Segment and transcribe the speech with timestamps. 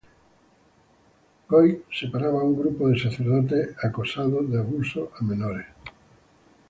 [1.51, 5.67] Goic operaba un grupo de sacerdotes acusados de abusos a menores.